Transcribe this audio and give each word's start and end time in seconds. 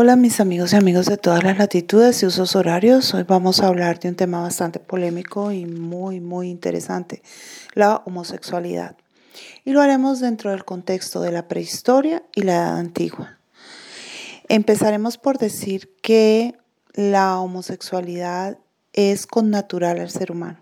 Hola 0.00 0.14
mis 0.14 0.38
amigos 0.38 0.72
y 0.72 0.76
amigos 0.76 1.06
de 1.06 1.16
todas 1.16 1.42
las 1.42 1.58
latitudes 1.58 2.22
y 2.22 2.26
usos 2.26 2.54
horarios. 2.54 3.12
Hoy 3.14 3.24
vamos 3.24 3.58
a 3.58 3.66
hablar 3.66 3.98
de 3.98 4.08
un 4.08 4.14
tema 4.14 4.40
bastante 4.40 4.78
polémico 4.78 5.50
y 5.50 5.66
muy, 5.66 6.20
muy 6.20 6.50
interesante, 6.50 7.20
la 7.74 7.96
homosexualidad. 8.04 8.96
Y 9.64 9.72
lo 9.72 9.80
haremos 9.80 10.20
dentro 10.20 10.52
del 10.52 10.64
contexto 10.64 11.20
de 11.20 11.32
la 11.32 11.48
prehistoria 11.48 12.22
y 12.36 12.42
la 12.42 12.52
edad 12.52 12.78
antigua. 12.78 13.40
Empezaremos 14.46 15.18
por 15.18 15.38
decir 15.38 15.90
que 16.00 16.54
la 16.94 17.40
homosexualidad 17.40 18.56
es 18.92 19.26
connatural 19.26 19.98
al 19.98 20.10
ser 20.10 20.30
humano. 20.30 20.60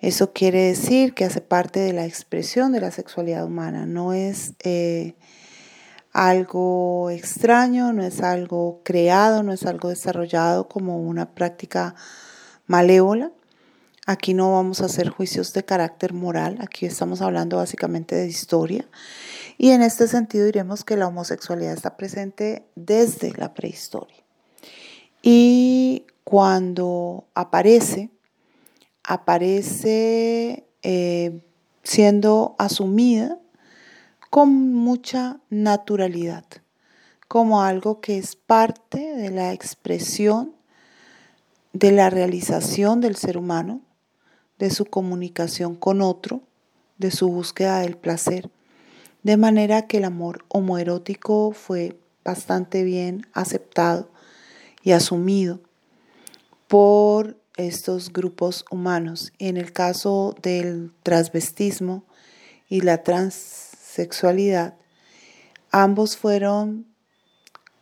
Eso 0.00 0.32
quiere 0.32 0.62
decir 0.62 1.14
que 1.14 1.26
hace 1.26 1.42
parte 1.42 1.78
de 1.78 1.92
la 1.92 2.06
expresión 2.06 2.72
de 2.72 2.80
la 2.80 2.90
sexualidad 2.90 3.44
humana, 3.44 3.86
no 3.86 4.12
es... 4.14 4.54
Eh, 4.64 5.14
algo 6.12 7.10
extraño, 7.10 7.92
no 7.92 8.02
es 8.02 8.20
algo 8.20 8.80
creado, 8.84 9.42
no 9.42 9.52
es 9.52 9.64
algo 9.66 9.88
desarrollado 9.88 10.68
como 10.68 10.98
una 10.98 11.34
práctica 11.34 11.94
malévola. 12.66 13.32
Aquí 14.06 14.34
no 14.34 14.52
vamos 14.52 14.80
a 14.80 14.86
hacer 14.86 15.08
juicios 15.08 15.52
de 15.52 15.64
carácter 15.64 16.12
moral, 16.12 16.58
aquí 16.60 16.86
estamos 16.86 17.20
hablando 17.20 17.58
básicamente 17.58 18.16
de 18.16 18.26
historia. 18.26 18.88
Y 19.56 19.70
en 19.70 19.82
este 19.82 20.08
sentido 20.08 20.46
diremos 20.46 20.84
que 20.84 20.96
la 20.96 21.06
homosexualidad 21.06 21.74
está 21.74 21.96
presente 21.96 22.64
desde 22.74 23.32
la 23.36 23.54
prehistoria. 23.54 24.16
Y 25.22 26.06
cuando 26.24 27.28
aparece, 27.34 28.10
aparece 29.04 30.66
eh, 30.82 31.44
siendo 31.82 32.54
asumida 32.58 33.39
con 34.30 34.72
mucha 34.72 35.40
naturalidad, 35.50 36.44
como 37.26 37.62
algo 37.62 38.00
que 38.00 38.16
es 38.16 38.36
parte 38.36 39.16
de 39.16 39.30
la 39.30 39.52
expresión, 39.52 40.54
de 41.72 41.90
la 41.90 42.10
realización 42.10 43.00
del 43.00 43.16
ser 43.16 43.36
humano, 43.36 43.80
de 44.58 44.70
su 44.70 44.84
comunicación 44.84 45.74
con 45.74 46.00
otro, 46.00 46.42
de 46.98 47.10
su 47.10 47.28
búsqueda 47.28 47.80
del 47.80 47.96
placer. 47.96 48.50
De 49.24 49.36
manera 49.36 49.88
que 49.88 49.98
el 49.98 50.04
amor 50.04 50.44
homoerótico 50.48 51.50
fue 51.50 51.98
bastante 52.24 52.84
bien 52.84 53.26
aceptado 53.32 54.10
y 54.82 54.92
asumido 54.92 55.60
por 56.68 57.36
estos 57.56 58.12
grupos 58.12 58.64
humanos. 58.70 59.32
En 59.38 59.56
el 59.56 59.72
caso 59.72 60.36
del 60.40 60.92
transvestismo 61.02 62.04
y 62.68 62.82
la 62.82 63.02
trans 63.02 63.69
sexualidad, 63.90 64.74
ambos 65.70 66.16
fueron 66.16 66.86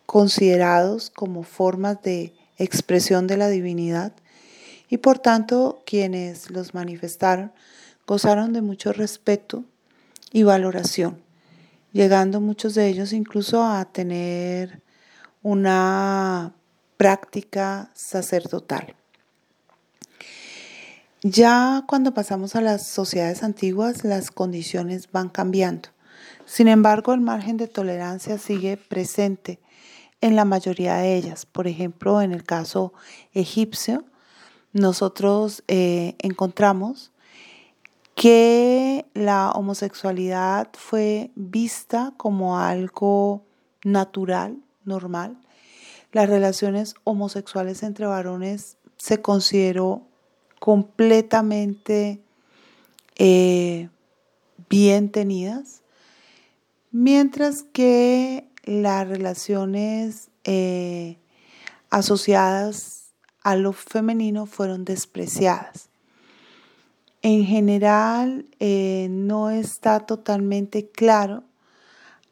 considerados 0.07 1.11
como 1.11 1.43
formas 1.43 2.01
de 2.03 2.35
expresión 2.57 3.27
de 3.27 3.37
la 3.37 3.49
divinidad 3.49 4.13
y 4.89 4.99
por 4.99 5.19
tanto 5.19 5.83
quienes 5.85 6.51
los 6.51 6.73
manifestaron 6.75 7.53
gozaron 8.07 8.55
de 8.55 8.63
mucho 8.63 8.93
respeto 8.93 9.65
y 10.33 10.45
valoración, 10.45 11.23
llegando 11.93 12.41
muchos 12.41 12.75
de 12.75 12.89
ellos 12.89 13.13
incluso 13.13 13.63
a 13.63 13.85
tener 13.85 14.81
una 15.43 16.55
práctica 16.97 17.91
sacerdotal. 17.95 18.95
Ya 21.23 21.85
cuando 21.87 22.15
pasamos 22.15 22.55
a 22.57 22.61
las 22.61 22.87
sociedades 22.87 23.43
antiguas, 23.43 24.05
las 24.05 24.31
condiciones 24.31 25.11
van 25.11 25.29
cambiando. 25.29 25.91
Sin 26.47 26.69
embargo, 26.69 27.13
el 27.13 27.21
margen 27.21 27.57
de 27.57 27.69
tolerancia 27.69 28.39
sigue 28.39 28.77
presente 28.77 29.61
en 30.21 30.37
la 30.37 30.45
mayoría 30.45 30.97
de 30.97 31.17
ellas. 31.17 31.47
Por 31.47 31.67
ejemplo, 31.67 32.23
en 32.23 32.33
el 32.33 32.45
caso 32.45 32.93
egipcio, 33.33 34.05
nosotros 34.73 35.63
eh, 35.69 36.15
encontramos 36.19 37.13
que 38.15 39.07
la 39.15 39.53
homosexualidad 39.53 40.71
fue 40.73 41.31
vista 41.37 42.15
como 42.17 42.59
algo 42.59 43.45
natural, 43.85 44.59
normal. 44.85 45.39
Las 46.13 46.29
relaciones 46.29 46.95
homosexuales 47.05 47.83
entre 47.83 48.07
varones 48.07 48.77
se 48.97 49.23
consideró 49.23 50.03
completamente 50.59 52.21
eh, 53.17 53.89
bien 54.69 55.11
tenidas 55.11 55.83
mientras 56.91 57.63
que 57.63 58.49
las 58.65 59.09
relaciones 59.09 60.31
eh, 60.45 61.19
asociadas 61.91 63.15
a 63.43 63.57
lo 63.57 63.73
femenino 63.73 64.47
fueron 64.47 64.85
despreciadas. 64.85 65.89
En 67.23 67.45
general, 67.45 68.47
eh, 68.61 69.09
no 69.11 69.51
está 69.51 70.01
totalmente 70.01 70.89
claro 70.91 71.45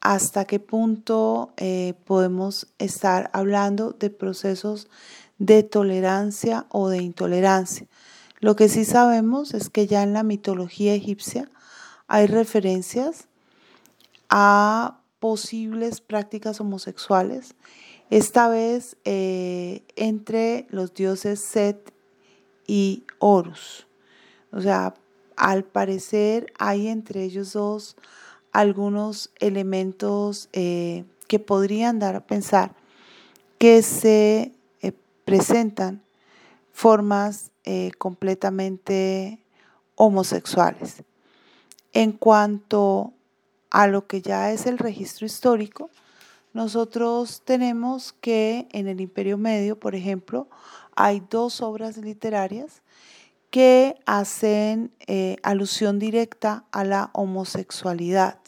hasta 0.00 0.44
qué 0.44 0.60
punto 0.60 1.52
eh, 1.56 1.94
podemos 2.04 2.68
estar 2.78 3.28
hablando 3.32 3.92
de 3.92 4.10
procesos 4.10 4.88
de 5.38 5.62
tolerancia 5.64 6.66
o 6.68 6.88
de 6.88 6.98
intolerancia. 6.98 7.88
Lo 8.38 8.54
que 8.54 8.68
sí 8.68 8.84
sabemos 8.84 9.54
es 9.54 9.70
que 9.70 9.86
ya 9.86 10.02
en 10.02 10.12
la 10.12 10.22
mitología 10.22 10.94
egipcia 10.94 11.50
hay 12.06 12.26
referencias 12.26 13.26
a 14.28 15.00
posibles 15.18 16.00
prácticas 16.00 16.60
homosexuales, 16.60 17.54
esta 18.10 18.48
vez 18.48 18.96
eh, 19.04 19.82
entre 19.96 20.66
los 20.70 20.94
dioses 20.94 21.40
Set 21.40 21.92
y 22.66 23.04
Horus. 23.18 23.86
O 24.52 24.60
sea, 24.60 24.94
al 25.36 25.64
parecer 25.64 26.52
hay 26.58 26.88
entre 26.88 27.24
ellos 27.24 27.52
dos 27.52 27.96
algunos 28.52 29.30
elementos 29.40 30.48
eh, 30.52 31.04
que 31.26 31.38
podrían 31.38 31.98
dar 31.98 32.16
a 32.16 32.26
pensar 32.26 32.74
que 33.58 33.82
se 33.82 34.52
eh, 34.80 34.92
presentan 35.24 36.02
formas 36.72 37.50
completamente 37.98 39.42
homosexuales. 39.96 41.02
En 41.92 42.12
cuanto 42.12 43.15
a 43.70 43.86
lo 43.86 44.06
que 44.06 44.22
ya 44.22 44.52
es 44.52 44.66
el 44.66 44.78
registro 44.78 45.26
histórico, 45.26 45.90
nosotros 46.52 47.42
tenemos 47.44 48.14
que 48.14 48.66
en 48.72 48.88
el 48.88 49.00
Imperio 49.00 49.36
Medio, 49.36 49.78
por 49.78 49.94
ejemplo, 49.94 50.48
hay 50.94 51.22
dos 51.28 51.60
obras 51.60 51.98
literarias 51.98 52.82
que 53.50 53.96
hacen 54.06 54.90
eh, 55.06 55.36
alusión 55.42 55.98
directa 55.98 56.64
a 56.72 56.84
la 56.84 57.10
homosexualidad. 57.12 58.38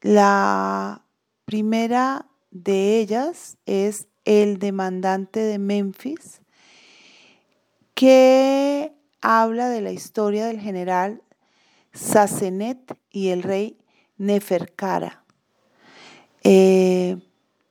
La 0.00 1.04
primera 1.44 2.26
de 2.50 2.98
ellas 2.98 3.58
es 3.66 4.08
El 4.24 4.58
demandante 4.58 5.40
de 5.40 5.58
Memphis, 5.58 6.40
que 7.94 8.92
habla 9.20 9.68
de 9.68 9.80
la 9.80 9.92
historia 9.92 10.46
del 10.46 10.60
general 10.60 11.22
Sasenet 11.92 12.98
y 13.10 13.28
el 13.28 13.42
rey 13.42 13.78
Neferkara, 14.18 15.24
eh, 16.42 17.18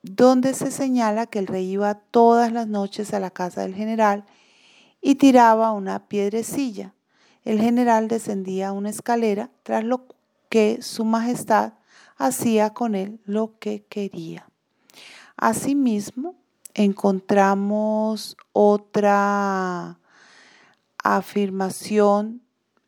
donde 0.02 0.54
se 0.54 0.72
señala 0.72 1.28
que 1.28 1.40
el 1.40 1.48
rey 1.48 1.72
iba 1.72 1.96
todas 1.96 2.52
las 2.52 2.68
noches 2.68 3.14
a 3.14 3.20
la 3.20 3.31
casa 3.31 3.62
del 3.62 3.76
general 3.76 4.26
y 5.02 5.16
tiraba 5.16 5.72
una 5.72 6.08
piedrecilla. 6.08 6.94
El 7.46 7.59
general 7.59 8.08
descendía 8.08 8.72
una 8.72 8.90
escalera, 8.90 9.50
tras 9.64 9.84
lo 9.84 10.06
que 10.50 10.81
su 10.81 11.06
majestad 11.06 11.74
hacía 12.18 12.72
con 12.72 12.96
él 12.96 13.20
lo 13.25 13.58
que 13.60 13.84
quería. 13.84 14.48
Asimismo, 15.36 16.36
encontramos 16.74 18.38
otra 18.51 20.00
afirmación 21.04 22.42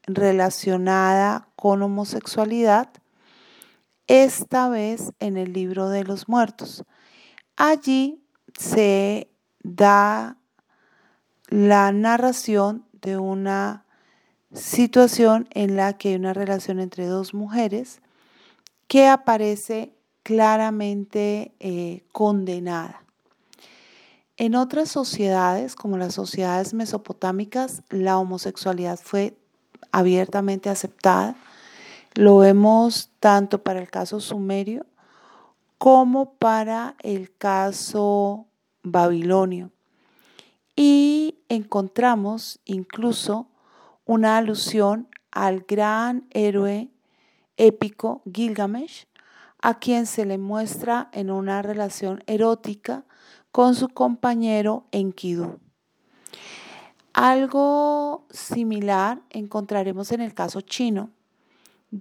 relacionada 0.04 1.48
con 1.56 1.81
homosexualidad 1.81 2.90
esta 4.07 4.69
vez 4.69 5.13
en 5.19 5.38
el 5.38 5.54
libro 5.54 5.90
de 5.90 6.04
los 6.04 6.28
muertos. 6.30 6.84
Allí 7.56 8.24
se 8.57 9.30
da 9.63 10.38
la 11.48 11.92
narración 11.92 12.86
de 12.94 13.18
una 13.18 13.86
situación 14.54 15.48
en 15.52 15.75
la 15.75 15.98
que 15.98 16.10
hay 16.10 16.16
una 16.16 16.34
relación 16.34 16.80
entre 16.80 17.07
dos 17.07 17.34
mujeres 17.34 18.02
que 18.88 19.07
aparece 19.07 19.96
claramente 20.24 21.54
eh, 21.60 22.04
condenada. 22.12 23.04
En 24.38 24.56
otras 24.56 24.90
sociedades, 24.90 25.75
como 25.75 25.98
las 25.98 26.13
sociedades 26.13 26.74
mesopotámicas, 26.74 27.84
la 27.90 28.18
homosexualidad 28.18 29.00
fue 29.01 29.38
abiertamente 29.92 30.69
aceptada 30.69 31.36
lo 32.15 32.38
vemos 32.38 33.12
tanto 33.19 33.63
para 33.63 33.79
el 33.79 33.89
caso 33.89 34.19
sumerio 34.19 34.85
como 35.77 36.33
para 36.35 36.95
el 37.03 37.35
caso 37.35 38.47
babilonio. 38.83 39.71
Y 40.75 41.39
encontramos 41.50 42.59
incluso 42.65 43.47
una 44.06 44.38
alusión 44.38 45.07
al 45.31 45.62
gran 45.67 46.27
héroe 46.31 46.89
épico 47.57 48.21
Gilgamesh, 48.33 49.07
a 49.62 49.79
quien 49.79 50.06
se 50.06 50.25
le 50.25 50.38
muestra 50.38 51.09
en 51.12 51.31
una 51.31 51.62
relación 51.62 52.23
erótica 52.27 53.03
con 53.51 53.75
su 53.75 53.89
compañero 53.89 54.85
Enkidu. 54.91 55.59
Algo 57.13 58.25
similar 58.29 59.21
encontraremos 59.29 60.12
en 60.12 60.21
el 60.21 60.33
caso 60.33 60.62
chino, 60.62 61.09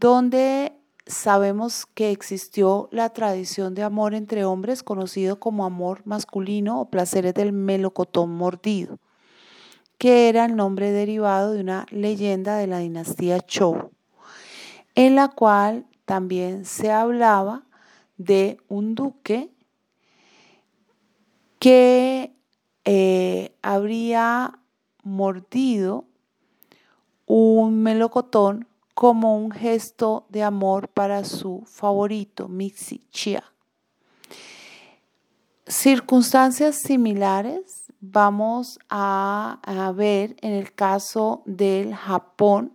donde 0.01 0.73
sabemos 1.07 1.87
que 1.87 2.11
existió 2.11 2.89
la 2.91 3.11
tradición 3.11 3.77
de 3.77 3.85
amor 3.85 4.15
entre 4.15 4.45
hombres 4.45 4.83
conocido 4.83 5.39
como 5.39 5.65
amor 5.65 6.03
masculino 6.05 6.81
o 6.81 6.91
placeres 6.91 7.33
del 7.35 7.53
melocotón 7.53 8.35
mordido, 8.35 8.99
que 9.97 10.29
era 10.29 10.47
el 10.47 10.57
nombre 10.57 10.91
derivado 10.91 11.53
de 11.53 11.61
una 11.61 11.87
leyenda 11.91 12.57
de 12.57 12.67
la 12.67 12.79
dinastía 12.79 13.39
Zhou, 13.49 13.93
en 14.97 15.15
la 15.15 15.29
cual 15.29 15.87
también 16.07 16.65
se 16.65 16.91
hablaba 16.91 17.63
de 18.17 18.59
un 18.67 18.97
duque 18.97 19.49
que 21.61 22.35
eh, 22.85 23.55
habría 23.63 24.59
mordido 25.05 26.05
un 27.27 27.81
melocotón 27.85 28.67
como 28.95 29.37
un 29.37 29.51
gesto 29.51 30.27
de 30.29 30.43
amor 30.43 30.89
para 30.89 31.25
su 31.25 31.65
favorito, 31.67 32.49
Mixi 32.49 33.07
Chia. 33.11 33.45
Circunstancias 35.67 36.77
similares 36.77 37.85
vamos 38.01 38.79
a, 38.91 39.59
ver 39.97 40.37
en 40.43 40.53
el 40.53 40.75
caso 40.75 41.43
del 41.47 41.95
Japón, 41.95 42.73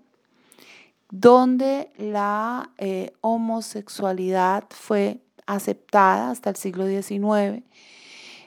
donde 1.12 1.92
la 1.98 2.72
eh, 2.77 3.13
homosexualidad 3.22 4.65
fue 4.69 5.22
aceptada 5.45 6.31
hasta 6.31 6.50
el 6.50 6.56
siglo 6.56 6.88
XIX, 6.88 7.63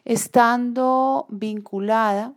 estando 0.05 1.27
vinculada 1.29 2.35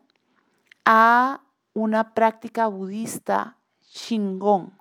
a 0.86 1.42
una 1.74 2.14
práctica 2.14 2.68
budista 2.68 3.58
Shingon. 3.92 4.74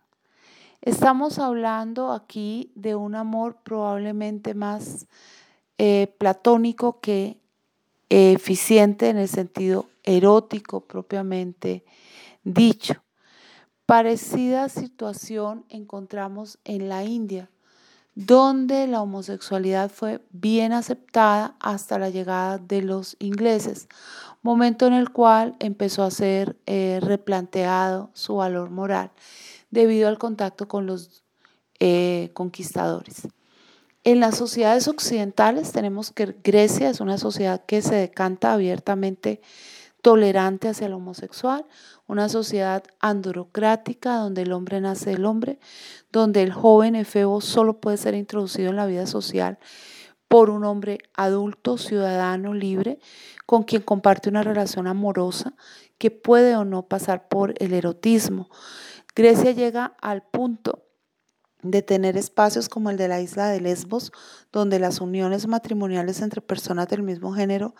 Estamos 0.84 1.38
hablando 1.38 2.12
aquí 2.12 2.70
de 2.74 2.94
un 2.94 3.14
amor 3.14 3.56
probablemente 3.64 4.52
más 4.52 5.06
eh, 5.78 6.14
platónico 6.18 7.00
que 7.00 7.38
eficiente 8.10 9.08
en 9.08 9.16
el 9.16 9.28
sentido 9.28 9.86
erótico 10.02 10.82
propiamente 10.82 11.86
dicho. 12.42 13.02
Parecida 13.86 14.68
situación 14.68 15.64
encontramos 15.70 16.58
en 16.64 16.90
la 16.90 17.02
India, 17.02 17.48
donde 18.14 18.86
la 18.86 19.00
homosexualidad 19.00 19.90
fue 19.90 20.20
bien 20.32 20.74
aceptada 20.74 21.56
hasta 21.60 21.98
la 21.98 22.10
llegada 22.10 22.58
de 22.58 22.82
los 22.82 23.16
ingleses, 23.20 23.88
momento 24.42 24.86
en 24.86 24.92
el 24.92 25.08
cual 25.08 25.56
empezó 25.60 26.02
a 26.02 26.10
ser 26.10 26.58
eh, 26.66 26.98
replanteado 27.00 28.10
su 28.12 28.36
valor 28.36 28.68
moral 28.68 29.12
debido 29.74 30.08
al 30.08 30.18
contacto 30.18 30.66
con 30.68 30.86
los 30.86 31.24
eh, 31.80 32.30
conquistadores. 32.32 33.28
En 34.04 34.20
las 34.20 34.36
sociedades 34.36 34.86
occidentales 34.86 35.72
tenemos 35.72 36.12
que 36.12 36.36
Grecia 36.44 36.90
es 36.90 37.00
una 37.00 37.18
sociedad 37.18 37.64
que 37.66 37.82
se 37.82 37.96
decanta 37.96 38.52
abiertamente 38.52 39.40
tolerante 40.00 40.68
hacia 40.68 40.86
el 40.86 40.92
homosexual, 40.92 41.64
una 42.06 42.28
sociedad 42.28 42.84
androcrática 43.00 44.16
donde 44.16 44.42
el 44.42 44.52
hombre 44.52 44.80
nace 44.80 45.10
del 45.10 45.24
hombre, 45.24 45.58
donde 46.12 46.42
el 46.42 46.52
joven 46.52 46.94
efebo 46.94 47.40
solo 47.40 47.80
puede 47.80 47.96
ser 47.96 48.14
introducido 48.14 48.70
en 48.70 48.76
la 48.76 48.86
vida 48.86 49.06
social 49.06 49.58
por 50.28 50.50
un 50.50 50.64
hombre 50.64 50.98
adulto, 51.14 51.78
ciudadano, 51.78 52.54
libre, 52.54 52.98
con 53.46 53.62
quien 53.62 53.82
comparte 53.82 54.28
una 54.28 54.42
relación 54.42 54.86
amorosa 54.86 55.54
que 55.98 56.10
puede 56.10 56.56
o 56.56 56.64
no 56.64 56.82
pasar 56.82 57.28
por 57.28 57.54
el 57.58 57.72
erotismo. 57.72 58.50
Grecia 59.16 59.52
llega 59.52 59.96
al 60.00 60.22
punto 60.22 60.84
de 61.62 61.82
tener 61.82 62.16
espacios 62.16 62.68
como 62.68 62.90
el 62.90 62.96
de 62.96 63.08
la 63.08 63.20
isla 63.20 63.48
de 63.48 63.60
Lesbos, 63.60 64.12
donde 64.52 64.78
las 64.78 65.00
uniones 65.00 65.46
matrimoniales 65.46 66.20
entre 66.20 66.40
personas 66.40 66.88
del 66.88 67.02
mismo 67.02 67.32
género 67.32 67.74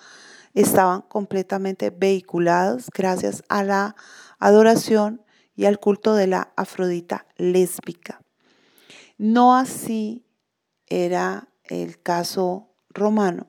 estaban 0.55 1.03
completamente 1.03 1.91
vehiculadas 1.91 2.89
gracias 2.95 3.43
a 3.49 3.65
la 3.65 3.97
adoración 4.39 5.23
y 5.57 5.65
al 5.65 5.81
culto 5.81 6.15
de 6.15 6.29
la 6.29 6.53
Afrodita 6.57 7.27
lésbica. 7.37 8.23
No 9.19 9.57
así 9.57 10.25
era 10.87 11.49
el 11.65 12.01
caso 12.01 12.75
romano, 12.91 13.49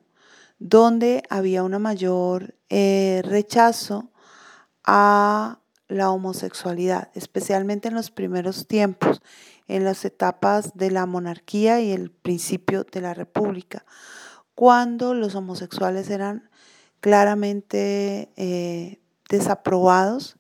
donde 0.57 1.23
había 1.29 1.63
un 1.63 1.79
mayor 1.81 2.55
eh, 2.69 3.21
rechazo 3.23 4.11
a 4.83 5.59
la 5.87 6.09
homosexualidad, 6.09 7.09
especialmente 7.13 7.87
en 7.87 7.93
los 7.93 8.11
primeros 8.11 8.67
tiempos, 8.67 9.21
en 9.67 9.83
las 9.83 10.05
etapas 10.05 10.75
de 10.75 10.91
la 10.91 11.05
monarquía 11.05 11.81
y 11.81 11.91
el 11.91 12.11
principio 12.11 12.83
de 12.83 13.01
la 13.01 13.13
república, 13.13 13.85
cuando 14.55 15.13
los 15.13 15.35
homosexuales 15.35 16.09
eran 16.09 16.49
claramente 17.01 18.31
eh, 18.35 18.99
desaprobados, 19.29 20.37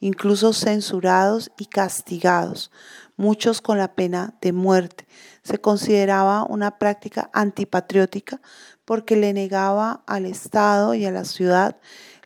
incluso 0.00 0.52
censurados 0.52 1.50
y 1.58 1.66
castigados, 1.66 2.70
muchos 3.16 3.60
con 3.60 3.78
la 3.78 3.94
pena 3.94 4.34
de 4.40 4.52
muerte. 4.52 5.06
Se 5.42 5.58
consideraba 5.58 6.44
una 6.44 6.78
práctica 6.78 7.30
antipatriótica 7.32 8.40
porque 8.84 9.16
le 9.16 9.32
negaba 9.32 10.02
al 10.06 10.24
Estado 10.24 10.94
y 10.94 11.04
a 11.04 11.10
la 11.10 11.24
ciudad 11.24 11.76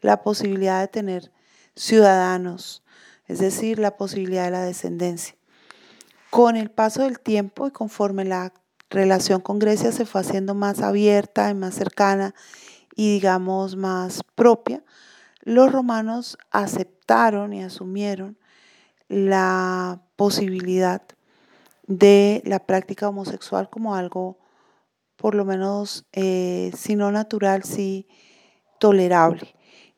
la 0.01 0.23
posibilidad 0.23 0.81
de 0.81 0.89
tener 0.89 1.33
ciudadanos, 1.75 2.83
es 3.27 3.39
decir, 3.39 3.79
la 3.79 3.97
posibilidad 3.97 4.45
de 4.45 4.51
la 4.51 4.65
descendencia. 4.65 5.35
Con 6.31 6.57
el 6.57 6.71
paso 6.71 7.03
del 7.03 7.21
tiempo 7.21 7.67
y 7.67 7.71
conforme 7.71 8.25
la 8.25 8.53
relación 8.91 9.41
con 9.41 9.59
Grecia 9.59 9.93
se 9.93 10.07
fue 10.07 10.21
haciendo 10.21 10.55
más 10.55 10.81
abierta 10.81 11.51
y 11.51 11.55
más 11.55 11.75
cercana 11.75 12.35
y 12.95 13.15
digamos 13.15 13.77
más 13.77 14.23
propia, 14.35 14.83
los 15.41 15.73
romanos 15.73 16.39
aceptaron 16.51 17.53
y 17.53 17.63
asumieron 17.63 18.39
la 19.09 20.03
posibilidad 20.17 21.03
de 21.87 22.43
la 22.45 22.61
práctica 22.61 23.09
homosexual 23.09 23.69
como 23.69 23.95
algo, 23.95 24.39
por 25.17 25.35
lo 25.35 25.45
menos, 25.45 26.07
eh, 26.13 26.71
si 26.77 26.97
no 26.97 27.11
natural, 27.13 27.65
sí 27.65 28.07
tolerable. 28.79 29.55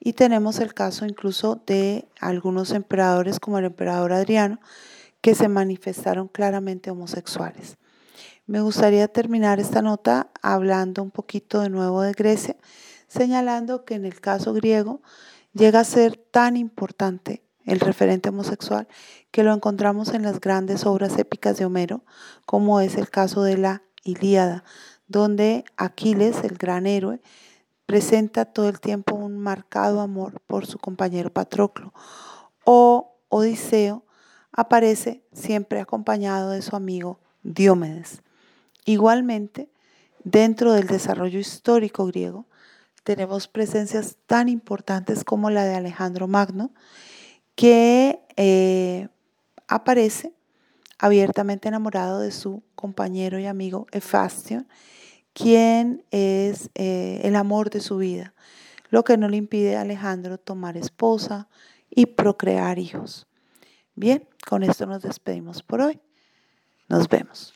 Y 0.07 0.13
tenemos 0.13 0.61
el 0.61 0.75
caso 0.75 1.07
incluso 1.07 1.63
de 1.67 2.07
algunos 2.21 2.73
emperadores 2.73 3.41
como 3.41 3.59
el 3.59 3.65
emperador 3.65 4.13
Adriano, 4.13 4.61
que 5.23 5.35
se 5.35 5.49
manifestaron 5.49 6.29
claramente 6.29 6.91
homosexuales. 6.91 7.79
Me 8.47 8.61
gustaría 8.61 9.09
terminar 9.09 9.61
esta 9.61 9.81
nota 9.81 10.31
hablando 10.43 11.03
un 11.03 11.11
poquito 11.11 11.63
de 11.63 11.71
nuevo 11.71 12.03
de 12.03 12.13
Grecia, 12.13 12.55
señalando 13.09 13.87
que 13.87 13.95
en 13.95 14.05
el 14.05 14.21
caso 14.21 14.53
griego 14.53 15.01
llega 15.55 15.81
a 15.81 15.85
ser 15.85 16.19
tan 16.19 16.59
importante 16.59 17.43
el 17.65 17.81
referente 17.81 18.29
homosexual 18.29 18.87
que 19.31 19.43
lo 19.43 19.55
encontramos 19.55 20.13
en 20.13 20.23
las 20.23 20.39
grandes 20.39 20.85
obras 20.85 21.17
épicas 21.17 21.57
de 21.57 21.65
Homero, 21.65 22.05
como 22.45 22.83
es 22.83 22.99
el 22.99 23.09
caso 23.09 23.43
de 23.43 23.57
la 23.57 23.83
Ilíada, 24.03 24.65
donde 25.07 25.65
Aquiles, 25.79 26.45
el 26.45 26.59
gran 26.59 26.87
héroe, 26.87 27.23
presenta 27.87 28.45
todo 28.45 28.69
el 28.69 28.81
tiempo 28.81 29.15
un 29.15 29.39
marcado 29.39 30.01
amor 30.01 30.41
por 30.47 30.67
su 30.67 30.79
compañero 30.79 31.33
Patroclo. 31.33 31.93
O 32.65 33.17
Odiseo 33.29 34.05
aparece 34.53 35.23
siempre 35.33 35.81
acompañado 35.81 36.51
de 36.51 36.63
su 36.63 36.77
amigo 36.77 37.21
Diomedes. 37.43 38.23
Igualmente, 38.85 39.69
dentro 40.23 40.73
del 40.73 40.87
desarrollo 40.87 41.39
histórico 41.39 42.07
griego, 42.07 42.47
tenemos 43.03 43.49
presencias 43.49 44.17
tan 44.27 44.49
importantes 44.49 45.25
como 45.25 45.51
la 45.51 45.65
de 45.65 45.75
Alejandro 45.75 46.27
Magno, 46.27 46.71
que 47.55 48.21
eh, 48.37 49.09
aparece 49.69 50.33
abiertamente 50.99 51.69
enamorado 51.69 52.21
de 52.21 52.33
su 52.33 52.63
compañero 52.75 53.39
y 53.39 53.47
amigo 53.47 53.87
Efastion 53.93 54.67
quién 55.35 56.05
es 56.11 56.71
eh, 56.75 57.21
el 57.25 57.37
amor 57.37 57.69
de 57.69 57.81
su 57.81 57.99
vida, 57.99 58.33
lo 58.89 59.05
que 59.05 59.19
no 59.19 59.29
le 59.29 59.37
impide 59.37 59.77
a 59.77 59.83
Alejandro 59.83 60.39
tomar 60.39 60.77
esposa 60.79 61.49
y 61.91 62.07
procrear 62.07 62.79
hijos. 62.79 63.27
Bien, 63.95 64.27
con 64.49 64.63
esto 64.63 64.87
nos 64.87 65.03
despedimos 65.03 65.63
por 65.63 65.81
hoy. 65.81 66.01
Nos 66.89 67.09
vemos. 67.09 67.53